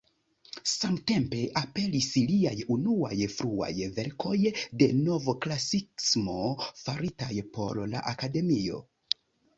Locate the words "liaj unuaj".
2.31-3.19